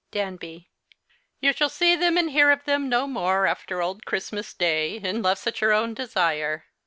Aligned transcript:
Danby. 0.09 0.71
You 1.41 1.53
shall 1.53 1.69
see 1.69 1.95
them 1.95 2.17
and 2.17 2.31
hear 2.31 2.49
of 2.49 2.63
them 2.63 2.89
no 2.89 3.05
more 3.05 3.45
after 3.45 3.83
old 3.83 4.03
Christmas 4.03 4.51
Day, 4.51 4.97
unless 4.97 5.45
at 5.45 5.61
your 5.61 5.73
own 5.73 5.93
desire. 5.93 6.65